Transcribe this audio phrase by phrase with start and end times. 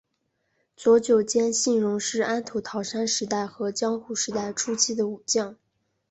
[0.75, 5.55] 佐久间信荣是安土桃山时代和江户时代初期的武将。